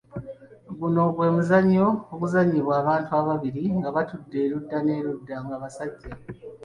Guno 0.79 1.01
gwe 1.15 1.27
muzannyo 1.35 1.87
oguzannyibwa 2.13 2.73
abantu 2.81 3.09
ababiri 3.19 3.63
nga 3.77 3.89
batudde 3.95 4.37
erudda 4.45 4.77
n’erudda 4.83 5.35
nga 5.45 5.55
basajja. 5.61 6.11